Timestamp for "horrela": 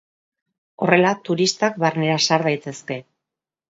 0.85-1.13